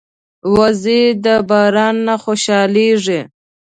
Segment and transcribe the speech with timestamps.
[0.55, 3.21] وزې د باران نه خوشحالېږي